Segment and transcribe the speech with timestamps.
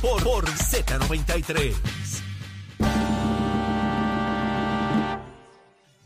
[0.00, 1.74] por, por Z93.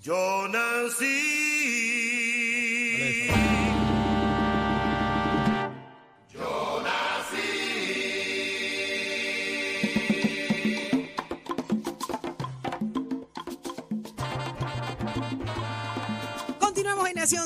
[0.03, 1.54] Yo nací.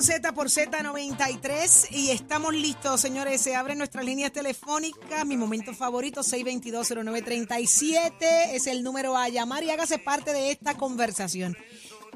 [0.02, 3.40] Z por Z93 y estamos listos, señores.
[3.40, 5.26] Se abren nuestras líneas telefónicas.
[5.26, 8.14] Mi momento favorito, 622-0937,
[8.52, 11.56] es el número a llamar y hágase parte de esta conversación.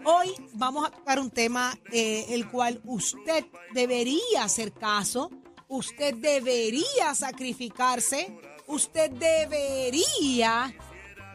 [0.04, 5.32] Hoy vamos a tocar un tema eh, el cual usted debería hacer caso,
[5.66, 8.38] usted debería sacrificarse,
[8.68, 10.72] usted debería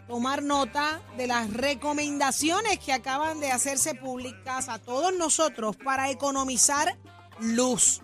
[0.07, 6.97] tomar nota de las recomendaciones que acaban de hacerse públicas a todos nosotros para economizar
[7.39, 8.01] luz.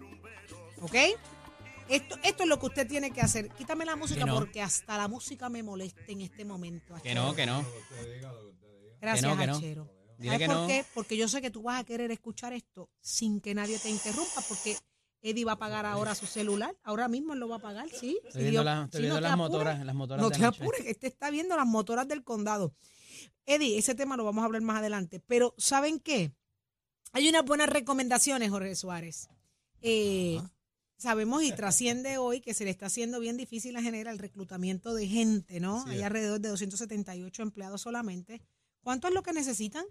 [0.81, 0.95] ¿Ok?
[1.89, 3.49] Esto, esto es lo que usted tiene que hacer.
[3.49, 4.35] Quítame la música no.
[4.35, 6.93] porque hasta la música me molesta en este momento.
[7.01, 7.65] Que no, que no.
[9.01, 9.57] Gracias, que no, que no.
[9.57, 9.89] Achero.
[10.17, 10.85] Dile ¿Sabes que por qué?
[10.93, 14.41] Porque yo sé que tú vas a querer escuchar esto sin que nadie te interrumpa,
[14.47, 14.77] porque
[15.23, 16.75] Eddie va a pagar ahora su celular.
[16.83, 18.17] Ahora mismo él lo va a pagar, ¿sí?
[18.25, 19.49] Estoy Si viendo, Dios- la- estoy si viendo no te las, apures.
[19.51, 22.75] motoras, las motoras No de te apures, este está viendo las motoras del condado.
[23.45, 25.19] Eddie, ese tema lo vamos a hablar más adelante.
[25.25, 26.33] Pero, ¿saben qué?
[27.13, 29.29] Hay unas buenas recomendaciones, Jorge Suárez.
[29.81, 30.39] Eh,
[30.97, 34.93] Sabemos y trasciende hoy que se le está haciendo bien difícil a generar el reclutamiento
[34.93, 35.83] de gente, ¿no?
[35.87, 38.41] Hay alrededor de 278 empleados solamente.
[38.81, 39.83] ¿Cuánto es lo que necesitan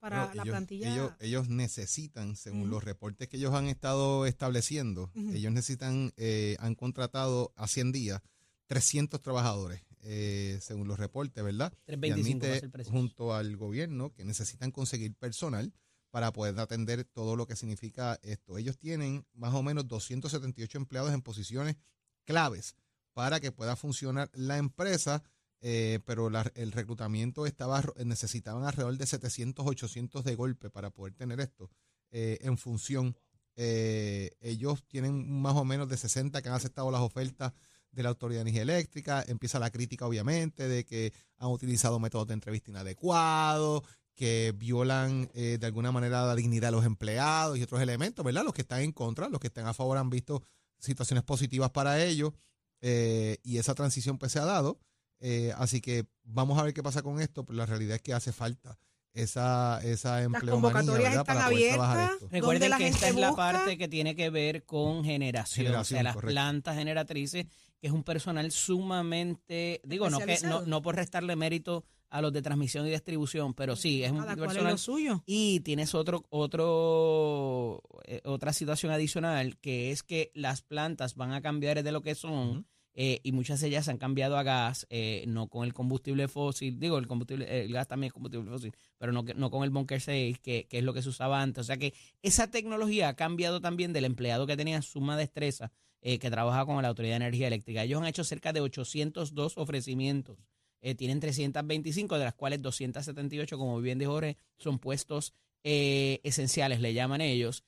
[0.00, 0.92] para la ellos, plantilla?
[0.92, 6.74] Ellos, ellos necesitan, según los reportes que ellos han estado estableciendo, ellos necesitan, eh, han
[6.74, 8.22] contratado a 100 días
[8.66, 11.72] 300 trabajadores, eh, según los reportes, ¿verdad?
[11.88, 15.72] Y 325 va a admite junto al gobierno que necesitan conseguir personal
[16.10, 18.58] para poder atender todo lo que significa esto.
[18.58, 21.76] Ellos tienen más o menos 278 empleados en posiciones
[22.24, 22.76] claves
[23.12, 25.22] para que pueda funcionar la empresa,
[25.60, 31.14] eh, pero la- el reclutamiento estaba necesitaban alrededor de 700, 800 de golpe para poder
[31.14, 31.70] tener esto
[32.10, 33.16] eh, en función.
[33.56, 37.52] Eh, ellos tienen más o menos de 60 que han aceptado las ofertas
[37.92, 39.24] de la Autoridad de Energía Eléctrica.
[39.26, 43.82] Empieza la crítica, obviamente, de que han utilizado métodos de entrevista inadecuados,
[44.14, 48.44] que violan eh, de alguna manera la dignidad de los empleados y otros elementos, ¿verdad?
[48.44, 50.42] Los que están en contra, los que están a favor han visto
[50.78, 52.32] situaciones positivas para ellos
[52.80, 54.78] eh, y esa transición pues se ha dado.
[55.20, 58.14] Eh, así que vamos a ver qué pasa con esto, pero la realidad es que
[58.14, 58.78] hace falta
[59.12, 61.20] esa, esa empleomanía, convocatorias ¿verdad?
[61.20, 62.12] están Para poder trabajar abiertas.
[62.12, 62.24] esto.
[62.24, 65.84] ¿Dónde Recuerden la que esta es la parte que tiene que ver con generación, o
[65.84, 66.32] sea, las correcto.
[66.32, 67.46] plantas generatrices,
[67.80, 72.32] que es un personal sumamente, digo, no que no, no por restarle mérito a los
[72.32, 75.22] de transmisión y distribución, pero sí, es un es personal suyo.
[75.26, 81.40] Y tienes otro, otro, eh, otra situación adicional, que es que las plantas van a
[81.40, 82.66] cambiar de lo que son.
[82.94, 86.78] Eh, y muchas de ellas han cambiado a gas, eh, no con el combustible fósil,
[86.80, 90.00] digo, el combustible, el gas también es combustible fósil, pero no, no con el bunker
[90.00, 91.62] 6, que, que es lo que se usaba antes.
[91.62, 95.70] O sea que esa tecnología ha cambiado también del empleado que tenía suma destreza,
[96.02, 97.84] eh, que trabaja con la Autoridad de Energía Eléctrica.
[97.84, 100.38] Ellos han hecho cerca de 802 ofrecimientos.
[100.80, 106.94] Eh, tienen 325, de las cuales 278, como bien dijo Jorge, son puestos esenciales, le
[106.94, 107.64] llaman ellos.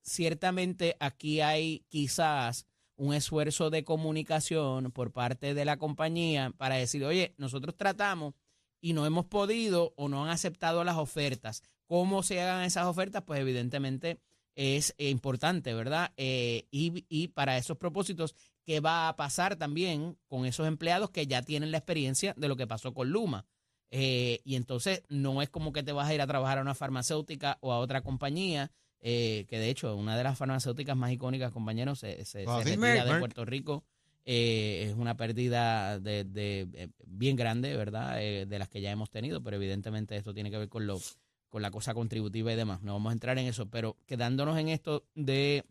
[0.00, 7.04] Ciertamente aquí hay quizás un esfuerzo de comunicación por parte de la compañía para decir,
[7.04, 8.34] oye, nosotros tratamos
[8.80, 11.62] y no hemos podido o no han aceptado las ofertas.
[11.86, 13.22] ¿Cómo se hagan esas ofertas?
[13.22, 14.20] Pues evidentemente
[14.54, 16.12] es eh, importante, ¿verdad?
[16.16, 18.34] Eh, y, y para esos propósitos,
[18.64, 22.56] ¿qué va a pasar también con esos empleados que ya tienen la experiencia de lo
[22.56, 23.46] que pasó con Luma?
[23.90, 26.74] Eh, y entonces no es como que te vas a ir a trabajar a una
[26.74, 31.52] farmacéutica o a otra compañía, eh, que de hecho una de las farmacéuticas más icónicas,
[31.52, 33.18] compañeros, se, se, Ah, se retira de.
[33.18, 33.84] Puerto Rico.
[34.28, 38.20] Eh, es una pérdida de, de, eh, bien grande, ¿verdad?
[38.20, 41.00] Eh, de las que ya hemos tenido, pero evidentemente esto tiene que ver con lo
[41.48, 42.82] con la cosa contributiva y demás.
[42.82, 45.64] No vamos a entrar en eso, pero quedándonos en esto de,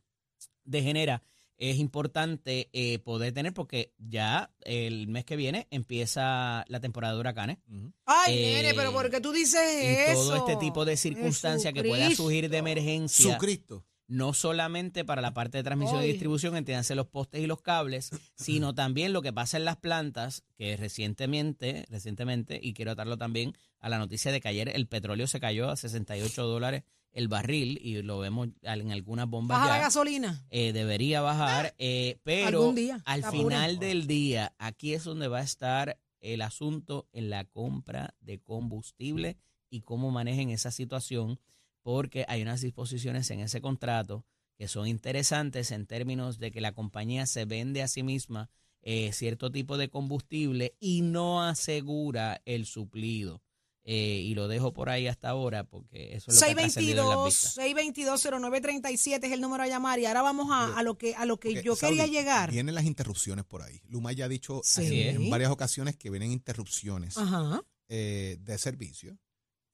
[0.63, 1.21] de genera,
[1.57, 7.19] es importante eh, poder tener, porque ya el mes que viene empieza la temporada de
[7.19, 7.57] huracanes.
[8.05, 10.21] Ay, Eh, nene, pero ¿por qué tú dices Y eso?
[10.21, 12.23] todo este tipo de circunstancias que pueda Jesucristo.
[12.23, 13.85] surgir de emergencia, Su Cristo.
[14.07, 16.09] no solamente para la parte de transmisión Ay.
[16.09, 19.77] y distribución, entiéndanse los postes y los cables, sino también lo que pasa en las
[19.77, 24.87] plantas, que recientemente, recientemente, y quiero atarlo también a la noticia de que ayer el
[24.87, 26.83] petróleo se cayó a 68 dólares
[27.15, 30.45] el barril, y lo vemos en algunas bombas Baja la gasolina.
[30.49, 35.43] Eh, debería bajar, eh, pero día, al final del día, aquí es donde va a
[35.43, 39.37] estar el asunto en la compra de combustible
[39.69, 41.39] y cómo manejen esa situación,
[41.83, 44.25] porque hay unas disposiciones en ese contrato
[44.57, 48.49] que son interesantes en términos de que la compañía se vende a sí misma
[48.81, 53.41] eh, cierto tipo de combustible y no asegura el suplido.
[53.87, 56.57] Eh, y lo dejo por ahí hasta ahora porque eso es lo que ha en
[56.57, 57.57] las 622 vistas.
[57.57, 61.39] 622-0937 es el número a llamar y ahora vamos a, a lo que a lo
[61.39, 62.51] que yo quería llegar.
[62.51, 63.81] Vienen las interrupciones por ahí.
[63.87, 65.01] Luma ya ha dicho Sí.
[65.03, 67.61] en varias ocasiones que vienen interrupciones Ajá.
[67.89, 69.17] eh, de servicio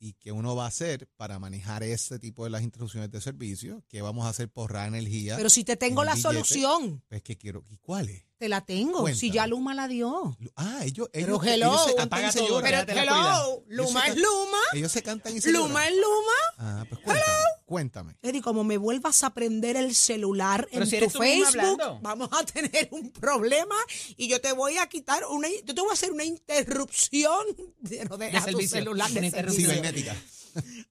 [0.04, 3.84] y que uno va a hacer para manejar ese tipo de las interrupciones de servicio,
[3.88, 5.38] que vamos a hacer por energía.
[5.38, 6.28] Pero si te tengo la billete.
[6.30, 7.64] solución, Pues que quiero.
[7.70, 8.26] ¿Y cuál es?
[8.42, 9.08] te la tengo.
[9.14, 10.36] Si ya Luma la dio.
[10.56, 12.86] Ah, ellos, Pero ellos, hello, ellos se cantan apaga y se todo, lloran.
[12.88, 13.46] Pero cuida.
[13.68, 14.58] Luma es Luma.
[14.74, 15.94] Ellos se cantan y se Luma lloran.
[15.94, 16.34] es Luma.
[16.58, 17.32] Ah, pues cuéntame.
[17.72, 18.18] Cuéntame.
[18.22, 22.44] Eddie, como me vuelvas a prender el celular Pero en si tu Facebook, vamos a
[22.46, 23.76] tener un problema
[24.18, 27.46] y yo te voy a quitar una, yo te voy a hacer una interrupción
[27.80, 29.70] de, no, de- De a tu celular de interrupción.
[29.72, 30.14] Cibernética.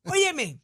[0.07, 0.63] Óyeme,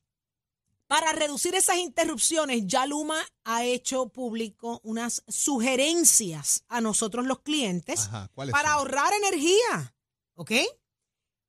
[0.86, 8.00] para reducir esas interrupciones, ya Luma ha hecho público unas sugerencias a nosotros los clientes
[8.06, 8.78] Ajá, ¿cuáles para son?
[8.78, 9.94] ahorrar energía,
[10.34, 10.52] ¿ok?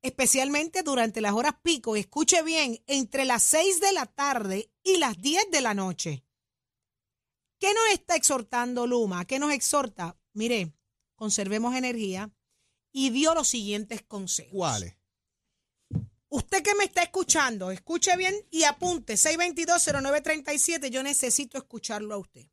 [0.02, 5.18] Especialmente durante las horas pico, escuche bien, entre las 6 de la tarde y las
[5.18, 6.24] 10 de la noche.
[7.60, 9.26] ¿Qué nos está exhortando Luma?
[9.26, 10.18] ¿Qué nos exhorta?
[10.34, 10.74] Mire,
[11.16, 12.32] conservemos energía
[12.92, 14.52] y dio los siguientes consejos.
[14.54, 14.96] ¿Cuáles?
[16.30, 20.90] Usted que me está escuchando, escuche bien y apunte 622-0937.
[20.90, 22.46] Yo necesito escucharlo a usted.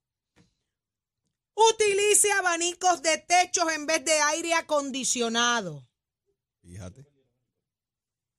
[1.54, 5.86] Utilice abanicos de techos en vez de aire acondicionado.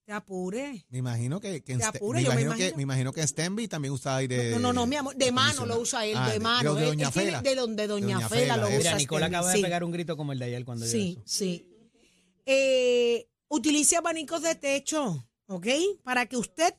[0.05, 0.85] Te apure.
[0.89, 3.11] Me imagino que, que en Te Ste- apure, me, yo me imagino que, me imagino
[3.11, 4.51] que Stenby también usa aire.
[4.51, 5.15] No, no, no, mi amor.
[5.15, 6.75] De mano lo usa él, Ah, de mano.
[6.75, 8.77] De, Doña de donde Doña, Doña Fela, Fela, lo usa.
[8.77, 9.63] Mira, Nicola acaba de sí.
[9.63, 11.67] pegar un grito como el de ayer cuando Sí, yo sí.
[12.45, 15.67] Eh, utilice abanicos de techo, ¿ok?
[16.03, 16.75] Para que usted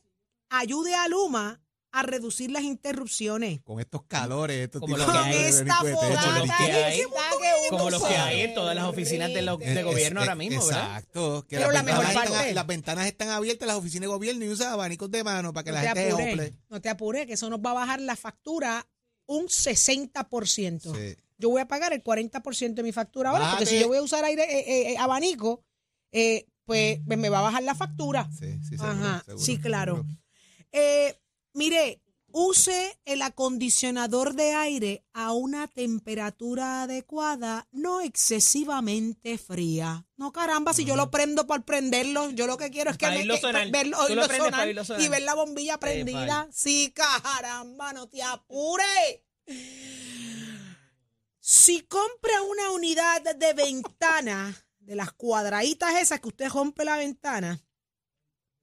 [0.49, 3.59] ayude a Luma a reducir las interrupciones.
[3.63, 6.37] Con estos calores, estos Como tipos lo que Con hay, de esta de fogata Como
[6.39, 7.26] los de- que hay, está
[7.61, 8.17] que uno Como los que sabe.
[8.29, 10.83] hay en todas las oficinas de, los- de Es- gobierno es- ahora mismo, ¿verdad?
[10.97, 11.45] Exacto.
[11.47, 14.07] Que Pero las, la mejor ventanas parte- están, las ventanas están abiertas, las oficinas de
[14.07, 16.81] gobierno y usan abanicos de mano para que No la te gente se apures, no
[16.81, 18.87] te apures, que eso nos va a bajar la factura
[19.25, 20.95] un 60%.
[20.95, 21.15] Sí.
[21.37, 23.71] Yo voy a pagar el 40% de mi factura ahora, porque Bájate.
[23.77, 25.63] si yo voy a usar aire eh, eh, eh, abanico,
[26.11, 28.27] eh, pues me me va a bajar la factura.
[28.37, 29.95] Sí, sí, seguro, Ajá, seguro, sí, claro.
[29.97, 30.13] seguro.
[30.71, 31.15] Eh,
[31.53, 32.01] mire,
[32.37, 40.05] use el acondicionador de aire a una temperatura adecuada, no excesivamente fría.
[40.17, 43.37] No, caramba, si yo lo prendo por prenderlo, yo lo que quiero es que me,
[43.39, 43.71] sonar.
[43.71, 45.01] verlo, lo sonar oírlo sonar.
[45.01, 46.47] y ver la bombilla prendida.
[46.51, 49.21] Sí, caramba, no te apures.
[51.39, 57.59] Si compra una unidad de ventana, de las cuadraditas esas que usted rompe la ventana,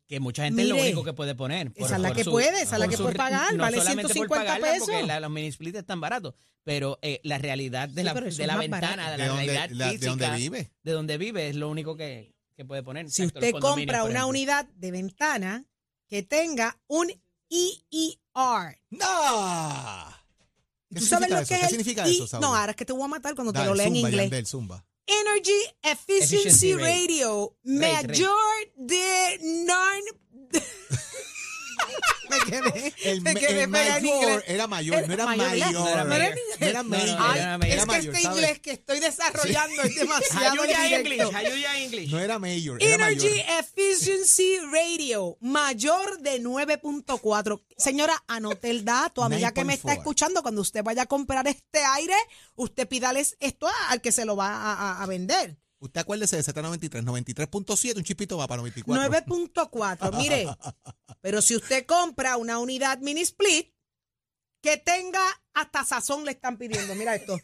[0.06, 1.72] Que mucha gente es lo Mire, único que puede poner.
[1.76, 4.02] esa es la que puede, esa es la por que puede pagar, no vale solamente
[4.08, 4.88] por 150 pagarla, pesos.
[4.90, 8.36] Porque la- los mini split están baratos, pero eh, la realidad de Sí, la, eso
[8.42, 9.10] de la ventana, barato.
[9.10, 10.70] de ¿De la dónde, realidad la- de dónde vive?
[10.82, 13.08] de donde vive, es lo único que, que puede poner.
[13.10, 14.26] Si Exacto, usted compra por una ejemplo.
[14.28, 15.64] unidad de ventana
[16.06, 17.10] que tenga un
[17.50, 18.78] EER.
[18.90, 20.14] ¡No!
[20.92, 21.48] ¿Qué ¿Tú sabes lo eso?
[21.48, 22.42] que es ¿Qué significa E- eso, Saúl?
[22.42, 24.20] No, ahora es que te voy a matar cuando te Dale, lo lea en inglés.
[24.24, 24.84] Yandel, zumba.
[25.06, 25.52] Energy
[25.82, 26.84] Efficiency, Efficiency rate.
[26.84, 27.56] Radio.
[27.64, 28.06] Rate, rate.
[28.08, 29.13] mayor de
[32.44, 36.34] me quedé, El, me quedé mayor era mayor, no era Mayor, no era No mayor.
[36.60, 37.06] era No, mayor.
[37.08, 37.78] no, no, Ay, era mayor.
[37.78, 38.24] es que este ¿sabes?
[38.36, 40.64] inglés que estoy desarrollando es demasiado.
[40.64, 42.10] English.
[42.10, 43.44] No era mayor, era Energy mayor.
[43.60, 47.62] Efficiency Radio, mayor de 9.4.
[47.76, 49.98] Señora, anote el dato, amiga que me está 9.4.
[49.98, 52.14] escuchando, cuando usted vaya a comprar este aire,
[52.54, 55.56] usted pídales esto al que se lo va a, a- a vender.
[55.84, 59.04] Usted acuérdese de Z93, 93.7, un chipito va para 94.
[59.60, 60.46] 9.4, mire,
[61.20, 63.70] pero si usted compra una unidad mini split,
[64.62, 65.22] que tenga
[65.52, 67.38] hasta sazón le están pidiendo, mira esto,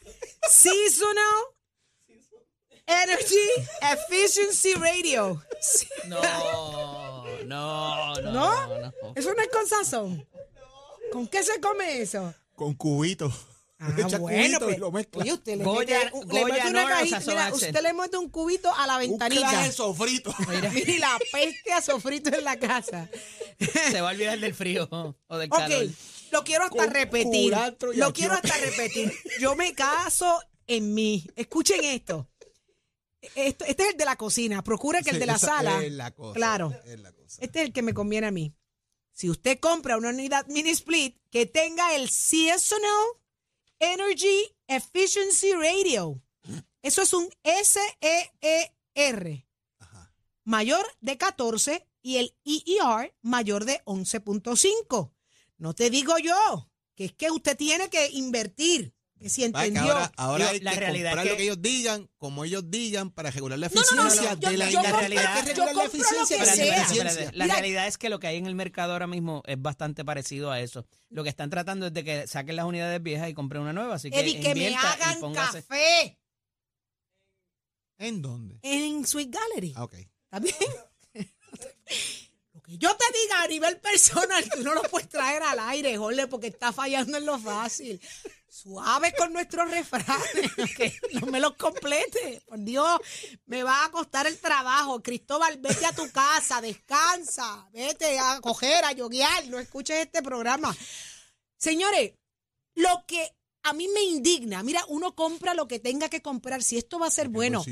[0.48, 1.44] Seasonal
[2.86, 3.46] Energy
[3.82, 5.44] Efficiency Radio.
[6.06, 6.22] No,
[7.44, 8.22] no, ¿No?
[8.22, 8.92] no, no.
[9.16, 10.26] Eso no es con sazón.
[11.12, 12.34] ¿Con qué se come eso?
[12.54, 13.30] Con cubito.
[13.82, 15.22] Ah, Echa bueno, y pues, lo mezcla.
[15.22, 17.80] oye, usted le Goya- mete, un- le Goya mete una no, cajita, sazón mira, usted
[17.82, 19.48] le mete un cubito a la Un ventanilla.
[19.48, 20.34] claje sofrito.
[20.74, 23.08] Mira la peste a sofrito en la casa.
[23.90, 25.86] Se va a olvidar del frío o del Ok, calor.
[26.30, 27.54] lo quiero hasta Con repetir.
[27.94, 29.12] y Lo quiero hasta repetir.
[29.40, 31.26] Yo me caso en mí.
[31.34, 32.28] Escuchen esto.
[33.34, 34.62] Esto- este es el de la cocina.
[34.62, 35.82] Procure que el Sí, de la sala.
[35.82, 36.34] Es la cosa.
[36.34, 36.74] Claro.
[36.84, 37.38] Es la cosa.
[37.42, 38.54] Este es el que me conviene a mí.
[39.12, 43.06] Si usted compra una unidad mini split que tenga el Seasonal
[43.80, 46.22] Energy Efficiency Radio,
[46.82, 49.46] eso es un SEER
[50.44, 55.14] mayor de 14 y el EER mayor de 11.5.
[55.56, 58.94] No te digo yo que es que usted tiene que invertir.
[59.20, 59.92] Que si Va, que entendió.
[59.92, 62.64] ahora ahora hay la que realidad comprar es lo que- que ellos digan, como ellos
[62.70, 65.54] digan, para regular la No, no, no, eficiencia de la, yo la- compro- realidad que
[67.34, 70.04] la que realidad es que lo que hay en el mercado ahora mismo es bastante
[70.06, 70.86] parecido a eso.
[71.10, 73.96] Lo que están tratando es de que saquen las unidades viejas y compren una nueva.
[73.96, 76.18] Así que, Eddie, que me y hagan póngase- café
[77.98, 78.58] ¿En dónde?
[78.62, 79.74] en Sweet Gallery.
[79.76, 79.94] Ah, ok.
[79.94, 80.56] ¿Está bien?
[82.54, 85.96] Lo que yo te diga a nivel personal, tú no lo puedes traer al aire,
[85.98, 88.00] Jorge, porque está fallando en lo fácil.
[88.50, 92.42] Suave con nuestros refranes, que no me los complete.
[92.44, 92.98] Por Dios,
[93.46, 95.00] me va a costar el trabajo.
[95.00, 100.76] Cristóbal, vete a tu casa, descansa, vete a coger, a yoguear, no escuches este programa.
[101.58, 102.14] Señores,
[102.74, 106.78] lo que a mí me indigna, mira, uno compra lo que tenga que comprar, si
[106.78, 107.62] esto va a ser El bueno.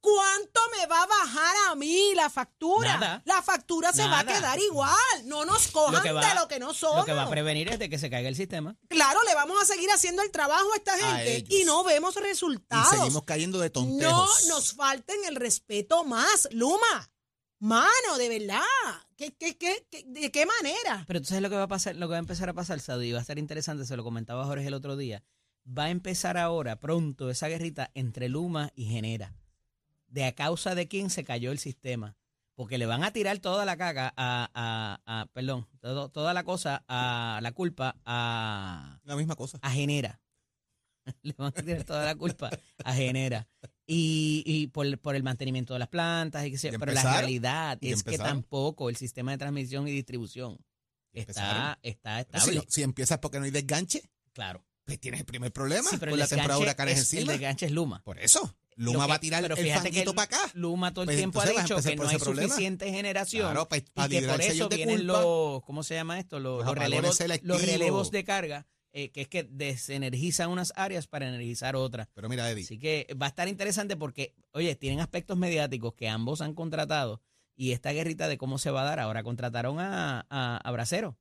[0.00, 2.98] ¿Cuánto me va a bajar a mí la factura?
[2.98, 3.22] Nada.
[3.24, 4.92] La factura se va a quedar igual.
[5.24, 6.98] No nos cojan Lo que va- de lo que no somos.
[6.98, 8.76] Lo que va a prevenir es de que se caiga el sistema.
[8.88, 12.20] claro, le vamos a seguir haciendo el trabajo a esta gente y no vemos Y
[12.20, 12.90] resultados.
[12.90, 14.46] seguimos cayendo de no tontejos.
[14.48, 17.10] nos falten el respeto más, Luma.
[17.62, 18.60] Mano, de verdad.
[19.16, 21.04] ¿Qué, qué, qué, qué- ¿De qué manera?
[21.06, 22.80] Pero tú sabes lo que va a pasar, lo que va a empezar a pasar,
[22.80, 25.22] Sadu, y va a ser interesante, se lo comentaba Jorge el otro día.
[25.66, 29.32] Va a empezar ahora, pronto, esa guerrita entre Luma y Genera.
[30.08, 32.16] De a causa de quién se cayó el sistema.
[32.56, 36.42] Porque le van a tirar toda la caga a, a- a- perdón, todo- toda la
[36.42, 39.58] cosa, a la culpa a, La misma cosa.
[39.62, 40.20] a Genera.
[41.22, 42.50] Le van a tirar toda la culpa
[42.84, 43.46] a Genera.
[43.94, 46.68] Y, y por, por el mantenimiento de las plantas, y yo.
[46.68, 50.58] ¿Y pero la realidad ¿Y es que tampoco el sistema de transmisión y distribución
[51.12, 52.64] está, está si, estable.
[52.68, 54.64] si empiezas porque no hay desganche, Claro.
[54.84, 55.88] pues tienes el primer problema.
[55.90, 58.02] Sí, pero con el la huracanes es- el desganche es Luma.
[58.02, 58.56] Por eso.
[58.76, 60.50] Luma que- va a tirar el que fanguito para acá.
[60.54, 62.48] Luma todo el Pues tiempo ha dicho que no hay problema.
[62.48, 65.12] suficiente generación Claro, pa- y pa que por eso vienen culpa.
[65.20, 66.40] los, ¿cómo se llama esto?
[66.40, 67.60] Los, Los los relevos, selectivos.
[67.60, 72.08] los relevos de carga, eh, que es que desenergizan unas áreas para energizar otras.
[72.14, 76.08] Pero mira, Eddie, Así que va a estar interesante porque, oye, tienen aspectos mediáticos que
[76.08, 77.20] ambos han contratado
[77.56, 79.00] y esta guerrita de cómo se va a dar.
[79.00, 81.16] Ahora contrataron a, a, a Bracero,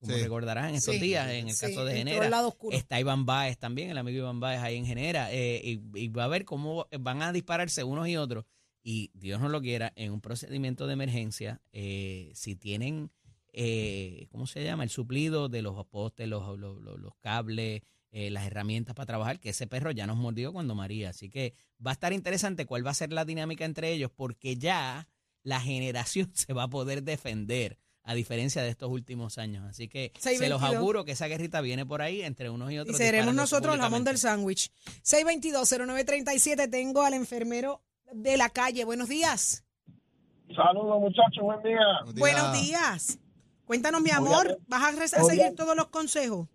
[0.00, 0.22] como Sí.
[0.22, 2.24] recordarás en estos Sí, días, en el sí, caso de Genera.
[2.24, 2.76] al lado oscuro.
[2.76, 5.32] Está Iván Báez también, el amigo Iván Báez ahí en Genera.
[5.32, 8.44] eh, y, y va a ver cómo van a dispararse unos y otros.
[8.82, 13.10] Y Dios no lo quiera, en un procedimiento de emergencia, eh, si tienen,
[13.58, 14.84] eh, ¿cómo se llama?
[14.84, 17.82] El suplido de los postes, los, los, los- los cables,
[18.12, 21.08] eh, las herramientas para trabajar, que ese perro ya nos mordió cuando María.
[21.10, 24.56] Así que va a estar interesante cuál va a ser la dinámica entre ellos, porque
[24.56, 25.08] ya
[25.42, 27.78] la generación se va a poder defender.
[28.08, 29.66] A diferencia de estos últimos años.
[29.68, 30.62] Así que se los 622.
[30.62, 32.96] auguro que esa guerrita viene por ahí entre unos y Y otros.
[32.96, 34.70] seremos disparándose nosotros el jamón del sándwich.
[35.02, 37.82] 622-0937, tengo al enfermero
[38.12, 38.84] de la calle.
[38.84, 39.64] Buenos días.
[40.54, 41.78] Saludos muchachos, buen día.
[42.16, 43.18] Buenos días.
[43.66, 46.48] Cuéntanos, mi amor, ¿vas a, seguir todos los consejos?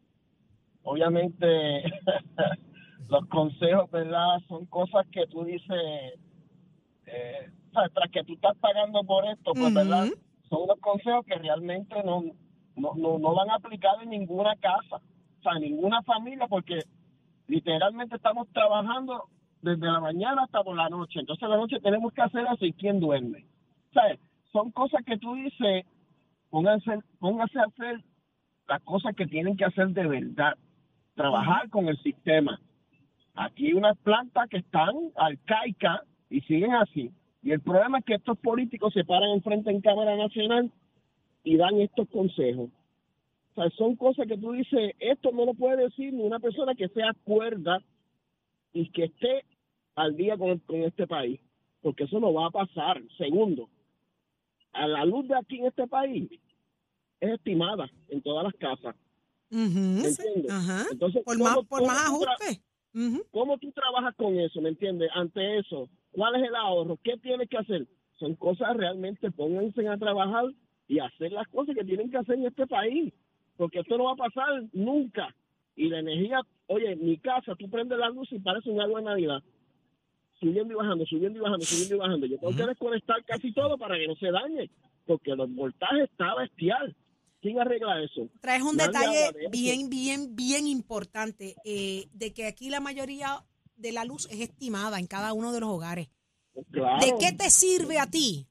[0.84, 1.84] Obviamente
[3.10, 4.40] los consejos, ¿verdad?
[4.48, 5.78] Son cosas que tú dices,
[7.06, 9.74] eh, tras que tú estás pagando por esto, pues.
[9.74, 10.08] ¿verdad?
[10.50, 12.24] Son unos consejos que realmente no,
[12.78, 16.80] no, no, no van a aplicar en ninguna casa, o sea, en ninguna familia, porque
[17.48, 19.26] literalmente estamos trabajando
[19.62, 21.20] desde la mañana hasta por la noche.
[21.20, 23.46] Entonces, la noche tenemos que hacer así, ¿quién duerme?
[23.94, 24.18] Sea,
[24.54, 25.86] son cosas que tú dices,
[26.52, 28.04] pónganse, pónganse a hacer
[28.68, 30.54] las cosas que tienen que hacer de verdad,
[31.16, 32.62] trabajar con el sistema.
[33.34, 37.12] Aquí hay unas plantas que están arcaicas y siguen así.
[37.42, 40.72] Y el problema es que estos políticos se paran enfrente en Cámara Nacional
[41.44, 42.70] y dan estos consejos.
[43.52, 46.76] O sea, son cosas que tú dices, esto no lo puede decir ni una persona
[46.76, 47.82] que sea cuerda
[48.74, 49.44] y que esté
[49.96, 51.42] al día con, con este país,
[51.82, 53.02] porque eso no va a pasar.
[53.18, 53.70] Segundo,
[54.74, 56.30] a la luz de aquí en este país
[57.20, 58.96] es estimada en todas las casas.
[59.52, 59.60] Ujú,
[60.02, 60.52] ¿Me sí, entiendes?
[60.52, 60.86] ajá.
[60.92, 62.62] Entonces, Por ¿cómo- más, por cómo más ajuste.
[62.94, 63.24] Ujú.
[63.32, 64.62] ¿Cómo tú trabajas con eso?
[64.62, 65.10] ¿Me entiendes?
[65.14, 66.98] Ante eso, ¿cuál es el ahorro?
[67.04, 67.88] ¿Qué tienes que hacer?
[68.20, 70.46] Son cosas realmente, pónganse a trabajar
[70.88, 73.14] y hacer las cosas que tienen que hacer en este país,
[73.58, 75.34] porque esto no va a pasar nunca.
[75.76, 79.02] Y la energía, oye, en mi casa, tú prendes la luz y parece un árbol
[79.04, 79.44] de Navidad,
[80.42, 82.26] subiendo y bajando, subiendo y bajando, subiendo y bajando.
[82.26, 84.70] Yo tengo que desconectar casi todo para que no se dañe,
[85.06, 86.96] porque los voltajes está bestial.
[87.42, 88.28] ¿Quién arregla eso?
[88.40, 93.44] Traes un Nadie detalle de bien, bien, bien importante, eh, de que aquí la mayoría
[93.76, 96.10] de la luz es estimada en cada uno de los hogares.
[96.72, 97.04] Claro.
[97.06, 98.48] ¿De qué te sirve a ti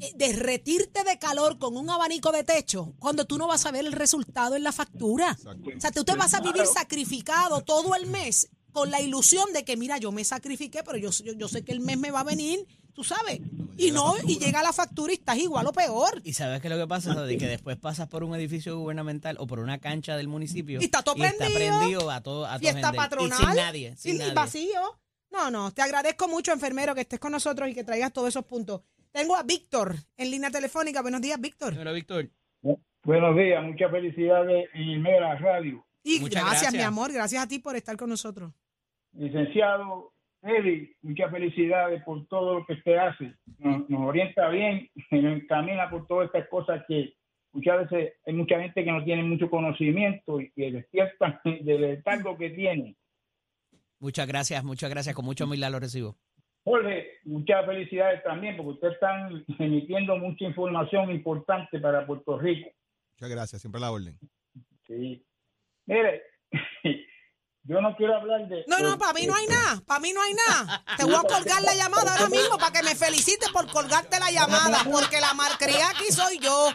[0.00, 3.86] eh, derretirte de calor con un abanico de techo cuando tú no vas a ver
[3.86, 5.30] el resultado en la factura?
[5.30, 5.70] Exacto.
[5.74, 9.64] O sea, tú te vas a vivir sacrificado todo el mes con la ilusión de
[9.64, 12.20] que, mira, yo me sacrifiqué, pero yo, yo, yo sé que el mes me va
[12.20, 13.40] a venir, tú sabes,
[13.76, 16.20] Y no, y llega la factura y estás igual o peor.
[16.24, 19.46] Y sabes qué es lo que pasa, que después pasas por un edificio gubernamental o
[19.46, 21.78] por una cancha del municipio Y está todo está prendido.
[21.78, 22.96] prendido a todo a todo Fiesta vender.
[22.96, 23.38] patronal.
[23.40, 24.34] y sin nadie, sin y, y nadie.
[24.34, 24.80] vacío.
[25.30, 28.44] No, no, te agradezco mucho, enfermero, que estés con nosotros y que traigas todos esos
[28.44, 28.82] puntos.
[29.12, 31.02] Tengo a Víctor en línea telefónica.
[31.02, 31.74] Buenos días, Víctor.
[31.76, 32.30] Pero Víctor,
[33.02, 35.86] Buenos días, muchas felicidades en Mera Radio.
[36.02, 36.74] Y Muchas gracias, gracias.
[36.74, 38.52] mi amor, gracias a ti por estar con nosotros.
[39.12, 40.12] Licenciado
[40.42, 43.34] Eddie, muchas felicidades por todo lo que usted hace.
[43.58, 47.14] Nos, nos orienta bien, nos encamina por todas estas cosas que
[47.52, 52.36] muchas veces hay mucha gente que no tiene mucho conocimiento y que despiertan del letargo
[52.38, 52.96] que tiene.
[53.98, 56.16] muchas gracias, muchas gracias, con mucha humildad lo recibo.
[56.64, 62.70] Jorge, muchas felicidades también porque ustedes están emitiendo mucha información importante para Puerto Rico.
[63.16, 64.18] Muchas gracias, siempre la orden.
[64.86, 65.22] Sí.
[65.86, 66.22] Mire,
[67.70, 68.64] yo no quiero hablar de...
[68.66, 70.84] No, no, para mí no hay nada, para mí no hay nada.
[70.96, 74.30] Te voy a colgar la llamada ahora mismo para que me felicites por colgarte la
[74.32, 76.68] llamada, porque la marcaría aquí soy yo.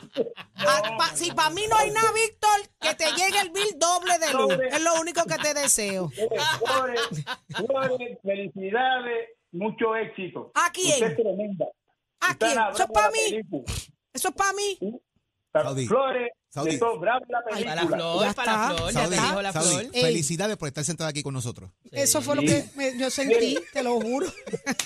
[0.55, 4.17] Ah, pa- si para mí no hay nada, Víctor, que te llegue el bill doble
[4.19, 4.53] de luz.
[4.71, 6.09] Es lo único que te deseo.
[8.23, 10.51] Felicidades, mucho éxito.
[10.55, 10.93] ¿A quién?
[10.93, 11.65] Usted es tremenda.
[12.21, 12.51] ¿A quién?
[12.73, 13.41] Eso es para mí.
[14.13, 14.79] Eso es para mí.
[15.63, 15.87] Saudi.
[15.87, 16.71] Flores, Saudi.
[16.71, 17.97] de todo, bravo la Ay, Para la película.
[17.97, 19.27] flor, Ya para la está, flor, ya ya te está.
[19.27, 19.91] dijo la Saudi, flor.
[19.93, 21.71] Felicidades por estar sentada aquí con nosotros.
[21.91, 24.27] Eso fue lo que me- yo sentí, te lo juro.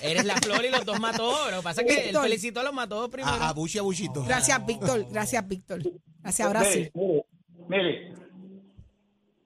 [0.01, 1.49] Eres la flor y los dos mató.
[1.51, 2.23] Lo que pasa es que él Víctor.
[2.23, 3.35] felicitó a los mató primero.
[3.35, 4.23] A, a Bush y a Bushito.
[4.23, 5.05] Gracias, Víctor.
[5.11, 5.81] Gracias, Víctor.
[6.21, 6.91] Gracias, ahora Mire, sí.
[6.93, 7.23] Mire,
[7.67, 8.13] mire,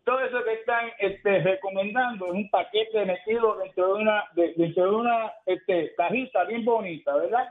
[0.05, 4.83] todo eso que están este, recomendando es un paquete metido dentro de una, de- dentro
[4.83, 7.45] de una este, cajita bien bonita, ¿verdad?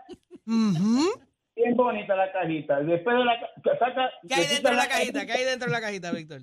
[0.47, 1.13] Ujú.
[1.55, 2.81] Bien bonita la cajita.
[2.81, 3.39] Después de la
[3.79, 5.27] saca, ¿Qué hay dentro de la cajita?
[5.27, 6.41] ¿Qué hay dentro de la cajita, Víctor?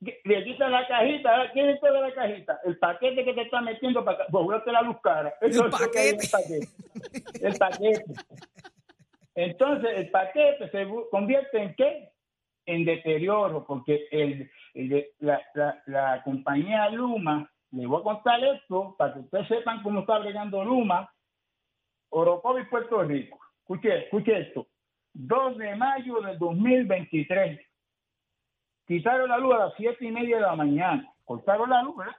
[0.00, 2.60] le quita la cajita, ¿qué es dentro de la cajita?
[2.64, 5.34] El paquete que te está metiendo para volverte la luz cara.
[5.40, 6.68] Eso El es hay paquete.
[7.46, 8.04] El paquete.
[9.34, 12.12] Entonces, el paquete se convierte en qué?
[12.66, 14.50] En deterioro, porque el,
[15.18, 20.00] la, la, la compañía Luma, le voy a contar esto para que ustedes sepan cómo
[20.00, 21.12] está bregando Luma,
[22.10, 23.38] Orocovis, Puerto Rico.
[23.70, 24.66] Escuche, escuche esto.
[25.14, 27.60] 2 de mayo del 2023
[28.84, 31.08] quitaron la luz a las siete y media de la mañana.
[31.24, 32.16] Cortaron la luz, ¿verdad?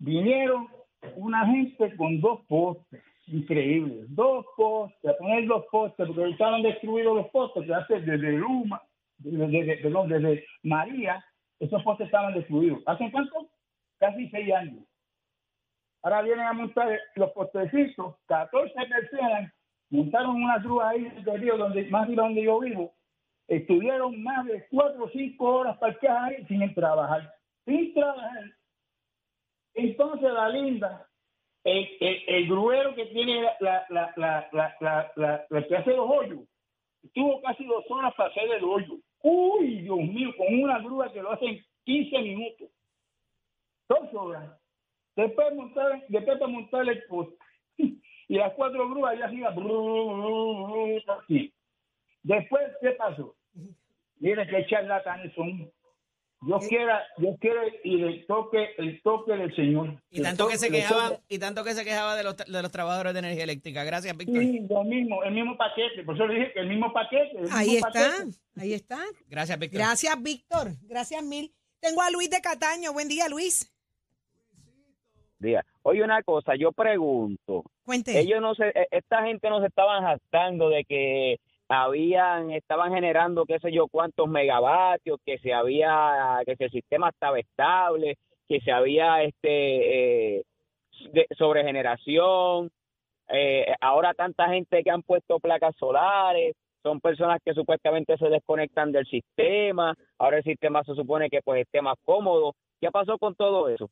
[0.00, 0.66] Vinieron
[1.14, 7.14] una gente con dos postes, increíbles, dos postes, a poner dos postes, porque estaban destruidos
[7.14, 8.82] los postes que hace desde Luma,
[9.18, 11.24] desde, desde- perdón, desde María,
[11.60, 12.82] esos postes estaban destruidos.
[12.86, 13.48] ¿Hace cuánto?
[14.00, 14.84] Casi seis años.
[16.02, 19.52] Ahora vienen a montar los postecitos, 14 personas,
[19.90, 22.94] montaron una grúa ahí donde, más arriba donde yo vivo,
[23.46, 28.44] estuvieron más de cuatro o cinco horas parqueadas ahí sin trabajar, sin trabajar.
[29.74, 31.08] Entonces la linda,
[31.64, 36.40] el, el, gruero que tiene la, la, la, la, la, que hace los hoyos,
[37.14, 38.98] tuvo casi dos horas para hacer el hoyo.
[39.22, 42.68] Uy, Dios mío, con una grúa que lo hace en 15 minutos.
[43.88, 44.60] Dos horas.
[45.16, 47.37] Después montar, después de montar el poste.
[48.28, 49.14] Y las cuatro grúas
[49.56, 50.16] bru,
[50.66, 51.52] bru, así.
[52.22, 53.34] Después, ¿qué pasó?
[54.20, 55.70] Miren qué charlatanes son.
[56.40, 60.00] Dios quiera, Dios quiera y le toque el toque del Señor.
[60.10, 62.70] Y tanto que se toque- quejaban, y tanto que se quejaba de los, de los
[62.70, 63.82] trabajadores de energía eléctrica.
[63.82, 64.40] Gracias, Víctor.
[64.42, 66.04] Sí, lo mismo, el mismo paquete.
[66.04, 67.38] Por eso le dije que el mismo paquete.
[67.38, 68.38] el Ahí mismo está, paquete.
[68.56, 68.98] ahí está.
[69.26, 69.78] Gracias, Víctor.
[69.80, 70.68] Gracias, Víctor.
[70.82, 71.52] Gracias mil.
[71.80, 72.92] Tengo a Luis de Cataño.
[72.92, 73.72] Buen día, Luis.
[75.82, 78.18] Oye, una cosa, yo pregunto, Cuente.
[78.18, 81.36] ellos no se, e- esta gente no se estaban jactando de que
[81.68, 87.38] habían, estaban generando qué sé yo cuántos megavatios, que se había, que el sistema estaba
[87.38, 88.16] estable,
[88.48, 90.42] que se había este eh,
[91.12, 92.70] de, sobregeneración,
[93.28, 98.92] eh, ahora tanta gente que han puesto placas solares, son personas que supuestamente se desconectan
[98.92, 102.54] del sistema, ahora el sistema se supone que pues esté más cómodo.
[102.80, 103.90] ¿Qué pasó con todo eso?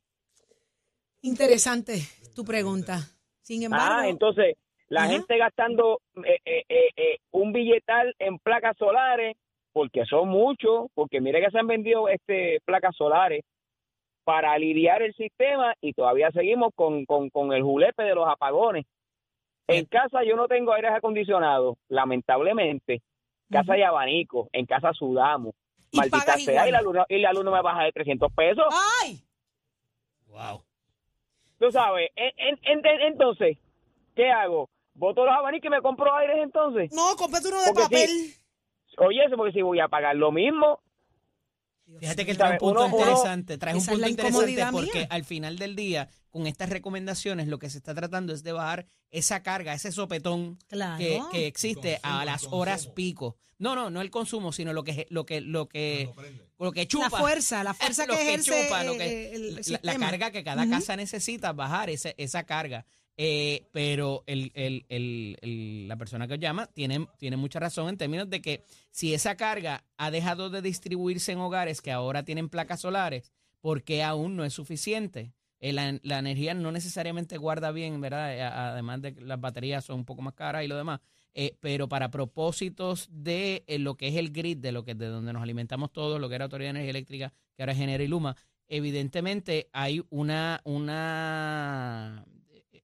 [1.27, 2.03] Interesante
[2.37, 3.01] tu pregunta.
[3.43, 4.57] Sin embargo, Ah, entonces
[4.89, 5.13] la Ajá.
[5.13, 9.37] gente gastando eh, eh, eh, eh, un billetal en placas solares,
[9.73, 13.45] porque son muchos, porque mire que se han vendido este placas solares
[14.25, 18.85] para aliviar el sistema y todavía seguimos con, con, con el julepe de los apagones.
[19.69, 23.03] En casa yo no tengo aires acondicionados, lamentablemente.
[23.51, 23.81] Casa Ujú.
[23.81, 25.55] y abanico, en casa sudamos.
[25.91, 28.33] Y Maldita pagas sea, y la, luz, y la luz no me baja de 300
[28.33, 28.65] pesos.
[29.03, 29.19] ¡Ay!
[30.29, 30.66] Wow.
[31.67, 33.59] Tú sabes, en- en- en- entonces,
[34.15, 34.71] ¿qué hago?
[34.95, 36.93] ¿Voto los abanicos y me compro aires entonces?
[36.93, 38.11] No, cómprate uno de Porque papel.
[38.99, 40.79] Oye, eso porque si voy a pagar lo mismo.
[42.01, 45.07] Fíjate que él trae un punto Uno- interesante, trae un Esa punto interesante porque mía.
[45.11, 48.87] al final del día, con estas recomendaciones, lo que se está tratando es de bajar
[49.11, 50.99] esa carga, ese sopetón Claro.
[50.99, 53.37] que, que existe a las horas pico.
[53.59, 56.11] No, no, no el consumo, sino lo que lo que lo que
[56.59, 57.09] lo que chupa.
[57.09, 60.69] La fuerza, la fuerza Lo que ejerce chupa, lo que- el la- carga que cada
[60.69, 62.85] casa necesita bajar ese, esa carga.
[63.19, 67.97] Eh, pero el, el- el- la persona que os llama tiene, tiene mucha razón en
[67.97, 72.49] términos de que si esa carga ha dejado de distribuirse en hogares que ahora tienen
[72.51, 75.33] placas solares, porque aún no es suficiente.
[75.61, 78.35] Eh, la, energía no necesariamente guarda bien, ¿verdad?
[78.37, 81.01] Eh, Además de que las baterías son un poco más caras y lo demás.
[81.33, 85.33] Eh, pero para propósitos de lo que es el grid, de lo que de donde
[85.33, 88.37] nos alimentamos todos, lo que era Autoridad de Energía Eléctrica, que ahora Genera y Luma,
[88.69, 92.25] evidentemente hay una, una,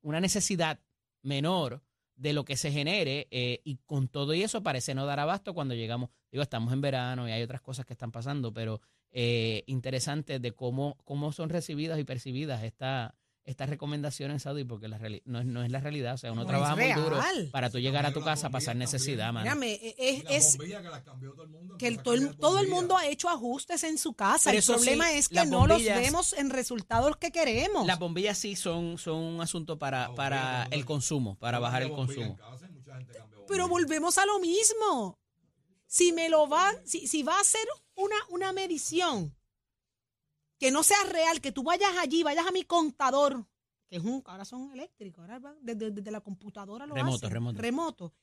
[0.03, 0.81] una necesidad
[1.23, 1.83] menor
[2.17, 5.55] de lo que se genere eh, y con todo y eso parece no dar abasto
[5.55, 9.65] cuando llegamos, digo, estamos en verano y hay otras cosas que están pasando, pero eh,
[9.67, 15.23] interesante de cómo, cómo son recibidas y percibidas esta, estas recomendaciones, Saudi, porque la reali-
[15.25, 17.19] no, es, no es la realidad, o sea, uno No, trabaja es muy duro
[17.51, 19.43] para tú llegar a tu casa a pasar necesidad, mano.
[19.45, 21.77] Mírame, eh, es, es que las cambió todo el mundo.
[21.77, 24.45] que el- todo, el, todo el mundo ha hecho ajustes en su casa.
[24.51, 27.33] Pero el eso problema sí, es que las no los bombillas- vemos en resultados que
[27.33, 27.85] queremos.
[27.87, 31.91] Las bombillas sí son, son un asunto para, La para el consumo, para bajar el
[31.91, 32.39] consumo.
[33.49, 35.19] Pero volvemos a lo mismo.
[35.87, 39.35] Si me lo va, si, si va a ser una, una medición
[40.63, 43.45] que no sea real, que tú vayas allí, vayas a mi contador,
[43.89, 47.61] que es un, ahora son eléctricos, ahora desde, desde la computadora lo Remoto, hacen, remoto.
[47.61, 48.15] remoto,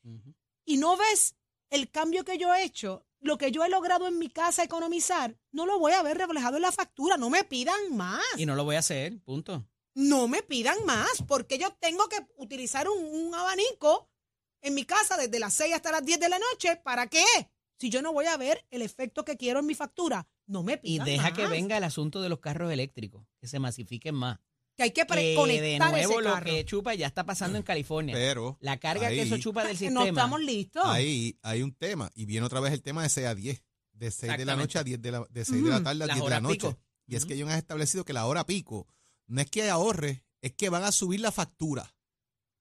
[0.63, 1.35] y no ves
[1.69, 5.37] el cambio que yo he hecho, lo que yo he logrado en mi casa economizar,
[5.51, 8.23] no lo voy a ver reflejado en la factura, no me pidan más.
[8.37, 9.67] Y no lo voy a hacer, punto.
[9.95, 14.09] no me pidan más, porque yo tengo que utilizar un, un abanico
[14.61, 16.77] en mi casa desde las 6 hasta las 10 de la noche.
[16.77, 17.25] ¿Para qué?
[17.77, 20.73] Si yo no voy a ver el efecto que quiero en mi factura, no me
[20.73, 24.39] Y pidan deja que venga el asunto de los carros eléctricos, que se masifiquen más.
[24.75, 26.45] Que hay que pre- Que de conectar nuevo ese lo carro.
[26.45, 28.15] que chupa ya está pasando en California.
[28.15, 30.05] Pero La carga que eso chupa del no sistema.
[30.05, 30.83] estamos listos.
[30.85, 32.11] ahí hay un tema.
[32.15, 33.63] Y viene otra vez el tema de 6 a 10.
[33.93, 35.83] De 6 de la noche a 10 de la, de 6 de la Ujú.
[35.83, 36.55] tarde a Las 10 de la horas noche.
[36.55, 36.79] pico.
[37.07, 38.87] Y es que ellos han establecido que la hora pico
[39.27, 41.93] no es que ahorre, es que van a subir la factura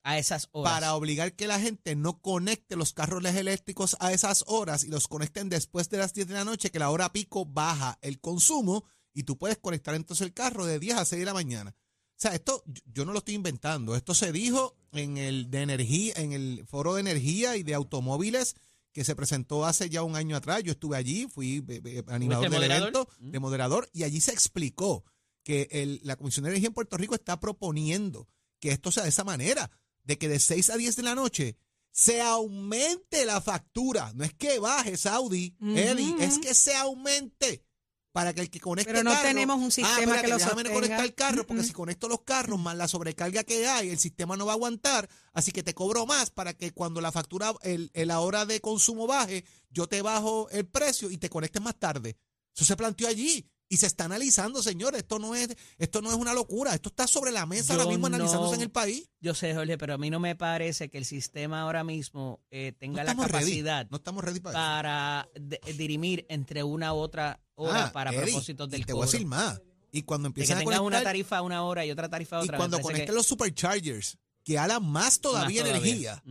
[0.08, 0.72] a esas horas.
[0.72, 5.08] para obligar que la gente no conecte los carros eléctricos a esas horas y los
[5.08, 8.84] conecten después de las 10 de la noche, que la hora pico baja el consumo
[9.14, 11.74] y tú puedes conectar entonces el carro de 10 a 6 de la mañana.
[11.76, 15.62] O sea, esto yo- yo no lo estoy inventando, esto se dijo en el de
[15.62, 18.54] energía, en el foro de energía y de automóviles
[18.92, 20.62] que se presentó hace ya un año atrás.
[20.64, 22.82] Yo estuve allí, fui eh, eh, animador del moderador?
[22.88, 23.30] evento, Mm.
[23.30, 25.04] de moderador, y allí se explicó
[25.44, 28.26] que el- la Comisión de Energía en Puerto Rico está proponiendo
[28.60, 29.70] que esto sea de esa manera,
[30.08, 31.56] de que de 6 a 10 de la noche
[31.92, 34.10] se aumente la factura.
[34.14, 35.76] No es que baje, Saudi, Ujú.
[35.76, 37.62] Eddie, es que se aumente
[38.10, 40.38] para que el que conecte Pero no carro- tenemos un Ah, sistema espérate, que lo
[40.38, 40.74] déjame sostenga.
[40.74, 43.98] conectar el carro, porque Mm, si conecto los carros más la sobrecarga que hay, el
[43.98, 47.52] sistema no va a aguantar, así que te cobro más para que cuando la factura,
[47.62, 51.78] el- la hora de consumo baje, yo te bajo el precio y te conectes más
[51.78, 52.16] tarde.
[52.56, 55.00] Eso se planteó allí y se está analizando, señores.
[55.02, 56.74] Esto no es, esto no es una locura.
[56.74, 59.10] Esto está sobre la mesa Yo ahora mismo analizándose en el país.
[59.20, 62.72] Yo sé, Jorge, pero a mí no me parece que el sistema ahora mismo eh,
[62.72, 63.26] No tenga la ready.
[63.26, 68.10] capacidad No estamos ready para, para de- dirimir entre una u otra hora Ah, para
[68.10, 69.12] Eddie, propósitos y del te voy a cobro.
[69.12, 69.60] decir más.
[69.92, 72.36] Y cuando de que empiezan a tengas una conectar, tarifa una hora y otra tarifa
[72.36, 72.52] y otra.
[72.52, 76.22] me cuando conecten los superchargers, que hagan más todavía más energía.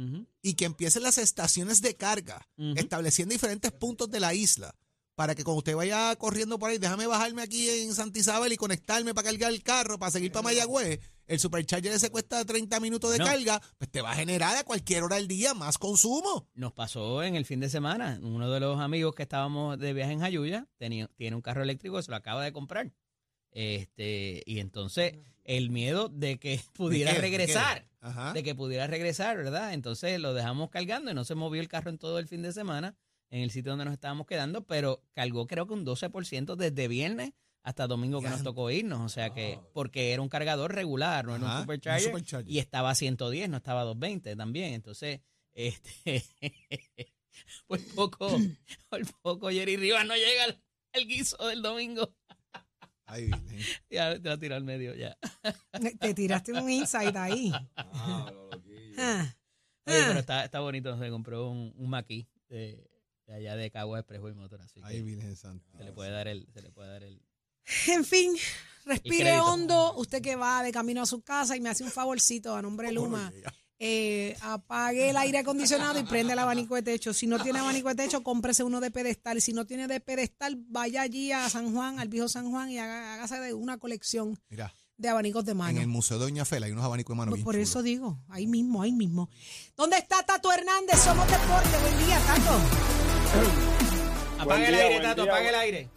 [0.42, 4.74] Y que empiecen las estaciones de carga, estableciendo diferentes puntos de la isla,
[5.18, 8.56] para que cuando usted vaya corriendo por ahí, déjame bajarme aquí en Santa Isabel y
[8.56, 13.12] conectarme para cargar el carro, para seguir para Mayagüez, el supercharger ese cuesta 30 minutos
[13.12, 13.26] de No.
[13.26, 16.48] carga, pues te va a generar a cualquier hora del día más consumo.
[16.54, 18.20] Nos pasó en el fin de semana.
[18.22, 22.00] Uno de los amigos que estábamos de viaje en Jayuya tenía, tiene un carro eléctrico,
[22.04, 22.92] se lo acaba de comprar.
[23.52, 27.16] Este, y entonces el miedo de que pudiera ¿De?
[27.16, 28.34] ¿De regresar, Ajá.
[28.34, 29.74] de que pudiera regresar, ¿verdad?
[29.74, 32.54] Entonces lo dejamos cargando y no se movió el carro en todo el fin de
[32.54, 32.96] semana
[33.30, 37.32] en el sitio donde nos estábamos quedando, pero cargó creo que un 12% desde viernes
[37.64, 41.36] hasta domingo que nos tocó irnos, o sea que porque era un cargador regular, no
[41.36, 42.50] era Ajá, un un supercharger, supercharger.
[42.52, 45.20] y estaba a 110, no estaba a 220 también, entonces
[45.54, 46.24] este
[47.68, 48.30] pues poco
[48.90, 50.62] por poco Jerry Rivas no llega al,
[50.94, 52.14] al guiso del domingo.
[53.06, 53.60] Ay, Virgen.
[53.90, 55.18] Ya te va a tirar al medio ya.
[56.00, 57.52] Te tiraste un insight ahí.
[57.76, 58.62] Ah, lo.
[58.98, 59.36] Ah.
[59.86, 60.06] Oye, Ah.
[60.08, 62.86] pero está, está bonito, se compró un, un maquis de,
[63.28, 65.66] de allá de Cagua Expreso y Motor, así Ay, que Virgen Santa.
[65.78, 67.22] se le puede dar el, se le puede dar el
[67.88, 68.34] En fin,
[68.86, 69.94] respire hondo.
[69.98, 72.88] Usted que va de camino a su casa y me hace un favorcito a nombre
[72.88, 73.32] de Luma.
[73.80, 77.14] eh, apague el aire acondicionado y prende el abanico de techo.
[77.14, 79.38] Si no tiene abanico de techo, cómprese uno de pedestal.
[79.38, 82.72] Y si no tiene de pedestal, vaya allí a San Juan, al viejo San Juan,
[82.72, 85.82] y haga- hágase de una colección Mira, de abanicos de en mano.
[85.82, 87.70] el Museo de Doña Fela hay unos abanicos de mano Pues bien por chulos.
[87.70, 89.30] eso digo, ahí mismo, ahí mismo.
[89.76, 91.00] ¿Dónde está Tato Hernández?
[91.04, 91.78] Somos deporte.
[91.82, 92.97] Buen día, Tato.
[94.40, 95.88] Apague el día, aire, Tato, día, apague el aire.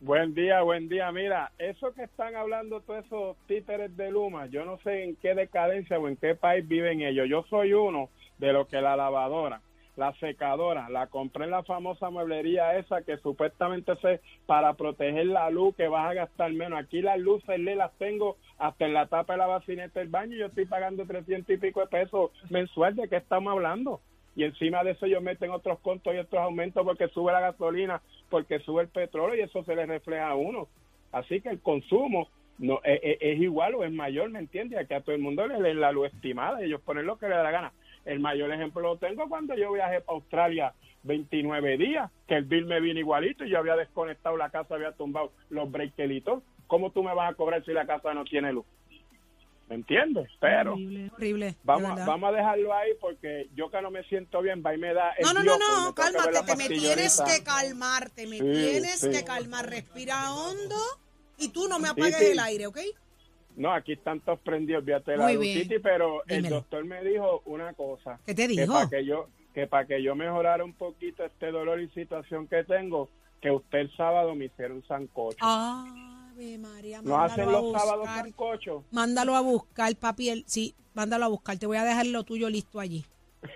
[0.00, 1.10] Buen día, buen día.
[1.10, 5.34] Mira, eso que están hablando todos esos títeres de Luma, yo no sé en qué
[5.34, 7.28] decadencia o en qué país viven ellos.
[7.30, 9.62] Yo soy uno de los que la lavadora,
[9.96, 15.48] la secadora, la compré en la famosa mueblería esa que supuestamente es para proteger la
[15.48, 16.78] luz que vas a gastar menos.
[16.78, 20.36] Aquí las luces le las tengo hasta en la tapa de la bacineta del baño
[20.36, 22.96] y yo estoy pagando 300 y pico de pesos mensual.
[22.96, 24.02] ¿De qué estamos hablando?
[24.36, 28.00] Y encima de eso ellos meten otros contos y otros aumentos porque sube la gasolina,
[28.30, 30.68] porque sube el petróleo y eso se le refleja a uno.
[31.10, 34.78] Así que el consumo no es, es- es igual o es mayor, ¿me entiendes?
[34.78, 37.36] Aquí a todo el mundo le leen la luz estimada ellos ponen lo que les
[37.36, 37.72] da la gana.
[38.04, 40.72] El mayor ejemplo lo tengo cuando yo viajé para Australia
[41.02, 44.92] 29 días, que el bill me vino igualito y yo había desconectado la casa, había
[44.92, 46.42] tumbado los breakelitos.
[46.66, 48.66] ¿Cómo tú me vas a cobrar si la casa no tiene luz?
[49.68, 50.28] ¿Me entiendes?
[50.40, 50.74] Pero...
[50.74, 51.56] Horrible, horrible.
[51.64, 54.94] Vamos, vamos a dejarlo ahí porque yo que no me siento bien, va y me
[54.94, 55.10] da.
[55.18, 58.44] el No, no, no, no, que cálmate, te me tienes que calmar, te me Sí,
[58.44, 59.10] tienes sí.
[59.10, 60.76] que calmar, respira hondo
[61.38, 62.26] y tú no me apagues sí.
[62.26, 62.78] el aire, ¿ok?
[63.56, 65.28] No, aquí están todos prendidos, fíjate la.
[65.28, 68.20] Titi, pero el doctor me dijo una cosa.
[68.24, 68.72] ¿Qué te Que dijo?
[68.74, 72.62] para que yo, que para que yo mejorara un poquito este dolor y situación que
[72.64, 73.08] tengo,
[73.40, 75.38] que usted el sábado me hiciera un sancocho.
[76.36, 78.84] Ave María, ¿No hacen a los sábados sancocho?
[78.90, 80.28] Mándalo a buscar, papi.
[80.28, 81.56] el- sí, mándalo a buscar.
[81.56, 83.06] Te voy a dejar lo tuyo listo allí.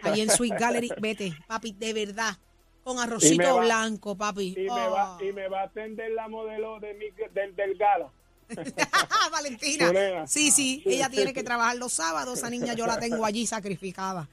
[0.02, 0.88] Allí en Sweet Gallery.
[1.00, 2.38] Vete, papi, de verdad.
[2.82, 4.54] Con arrocito va- blanco, papi.
[4.56, 4.92] Y, me Oh.
[4.92, 8.08] va, y me va a atender la modelo de mi, del, del gala.
[9.30, 10.26] Valentina.
[10.26, 12.38] Sí, sí, ella tiene que trabajar los sábados.
[12.38, 14.26] Esa niña yo la tengo allí sacrificada.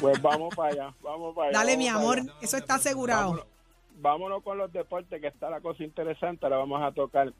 [0.00, 1.58] Pues vamos para allá, vamos para allá.
[1.58, 2.32] Dale, mi amor, allá.
[2.42, 3.30] eso está asegurado.
[3.30, 3.46] Vámonos,
[4.00, 6.44] vámonos con los deportes, que está la cosa interesante.
[6.44, 7.32] Ahora vamos a tocar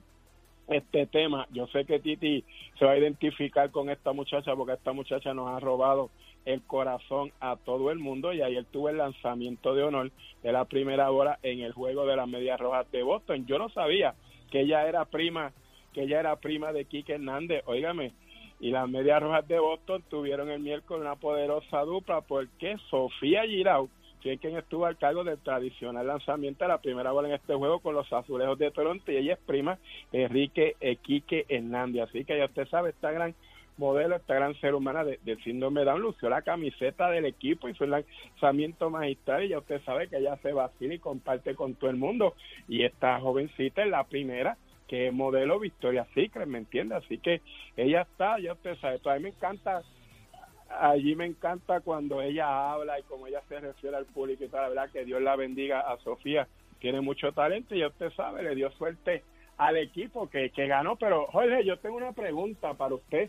[0.68, 1.46] este tema.
[1.50, 2.44] Yo sé que Titi
[2.78, 6.11] se va a identificar con esta muchacha porque esta muchacha nos ha robado
[6.44, 10.11] el corazón a todo el mundo y ayer tuve el lanzamiento de honor
[10.42, 13.46] de la primera hora en el juego de las Medias Rojas de Boston.
[13.46, 14.14] Yo no sabía
[14.50, 15.52] que ella era prima,
[15.92, 17.62] que ella era prima de Quique Hernández.
[17.66, 18.12] Óigame,
[18.61, 23.88] y las Medias Rojas de Boston tuvieron el miércoles una poderosa dupla porque Sofía Girau
[24.22, 27.81] fue quien estuvo al cargo del tradicional lanzamiento de la primera bola en este juego
[27.81, 29.78] con los azulejos de Toronto y ella es prima
[30.12, 32.09] Enrique Equique Hernández.
[32.09, 33.35] Así que ya usted sabe, esta gran
[33.76, 37.85] modelo, esta gran ser humana de- del síndrome Down lució la camiseta del equipo, hizo
[37.85, 41.88] el lanzamiento magistral y ya usted sabe que ella se vacina y comparte con todo
[41.90, 42.35] el mundo.
[42.68, 44.57] Y esta jovencita es la primera
[44.88, 46.94] que es modelo Victoria Secret, ¿me entiende?
[46.94, 47.42] Así que
[47.76, 49.83] ella está, ya usted sabe, a mí me encanta
[50.68, 54.62] allí me encanta cuando ella habla y como ella se refiere al público y tal,
[54.62, 56.46] la verdad que Dios la bendiga a Sofía,
[56.81, 59.24] tiene mucho talento y usted sabe, le dio suerte
[59.57, 63.28] al equipo que, que ganó, pero Jorge, yo tengo una pregunta para usted.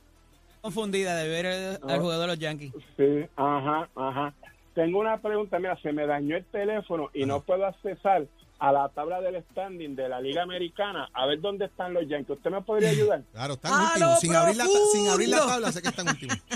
[0.61, 1.99] Confundida de ver el- al Ah.
[1.99, 2.73] jugador de los Yankees.
[2.97, 4.33] Sí, ajá, ajá.
[4.75, 8.25] Tengo una pregunta, mira, se me dañó el teléfono y no puedo accesar
[8.59, 12.37] a la tabla del standing de la Liga Americana a ver dónde están los Yankees.
[12.37, 13.23] ¿Usted me podría ayudar?
[13.33, 14.19] Claro, están ¡A últimos.
[14.19, 16.37] Sin abrir, la, sin abrir la tabla, sé que están últimos.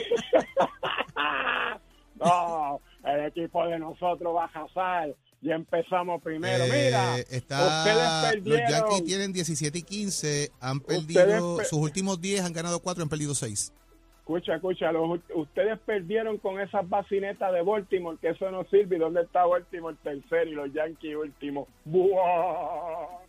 [2.19, 5.13] No, el equipo de nosotros va a jasar.
[5.41, 6.63] Ya empezamos primero.
[6.63, 8.59] Eh, Mira, está, ustedes los.
[8.69, 13.09] Yankees tienen 17 y 15, han perdido, per- sus últimos 10 han ganado 4, han
[13.09, 13.73] perdido 6.
[14.23, 18.95] Escucha, escucha, los- ustedes perdieron con esas bacinetas de Baltimore, que eso no sirve.
[18.95, 21.67] ¿Y dónde está Baltimore tercero y los Yankees últimos?
[21.83, 23.19] ¡Buah!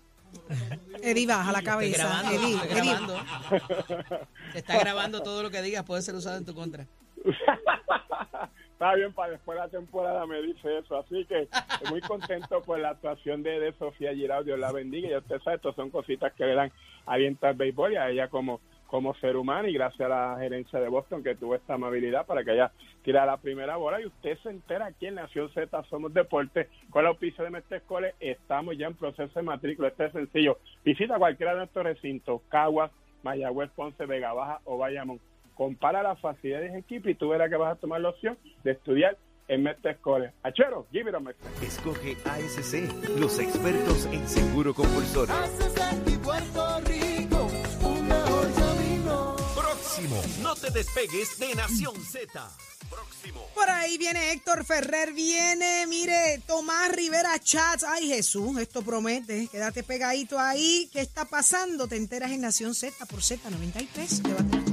[1.03, 2.05] Eddie, baja la cabeza.
[2.05, 2.75] grabando, Eddie, Eddie.
[2.95, 3.17] grabando.
[4.55, 6.87] Está grabando todo lo que digas, puede ser usado en tu contra.
[8.73, 10.97] Está bien, para después de la temporada me dice eso.
[10.99, 11.49] Así que
[11.89, 14.43] muy contento por la actuación de, de Sofía Girau.
[14.45, 15.09] Dios la bendiga.
[15.09, 16.73] Y usted sabe, estas son cositas que le dan
[17.07, 18.61] aliento al béisbol y a ella como,
[18.95, 19.67] como ser humano.
[19.67, 22.71] Y gracias a la gerencia de Boston que tuvo esta amabilidad para que ella
[23.03, 24.01] tirara la primera bola.
[24.01, 27.79] Y usted se entera aquí en Nación Z Somos Deporte con la auspicio de Mestre
[27.79, 28.15] Escole.
[28.21, 29.89] Estamos ya en proceso de matrícula.
[29.89, 30.59] Este es sencillo.
[30.85, 32.93] Visita cualquiera de nuestros recintos: Caguas,
[33.25, 35.19] Mayagüez, Ponce, Vega Baja o Bayamón.
[35.57, 38.71] Compara las facilidades en equipo y tú verás que vas a tomar la opción de
[38.71, 39.17] estudiar
[39.49, 40.35] en Mestre Escole.
[40.45, 41.51] Achero, give it a Mestre.
[41.67, 45.35] Escoge ASC, los expertos en seguro compulsorio.
[49.95, 52.51] Próximo, no te despegues de Nación Z.
[52.91, 53.47] Próximo.
[53.55, 57.85] Por ahí viene Héctor Ferrer, viene, mire, Tomás Rivera Chats.
[57.85, 59.47] Ay, Jesús, esto promete.
[59.47, 60.91] Quédate pegadito ahí.
[60.93, 61.87] ¿Qué está pasando?
[61.87, 64.23] Te enteras en Nación Z por Z93.
[64.25, 64.64] Llévatelo.